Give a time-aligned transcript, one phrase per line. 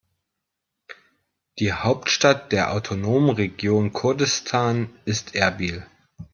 [1.59, 5.85] Die Hauptstadt der autonomen Region Kurdistan ist Erbil.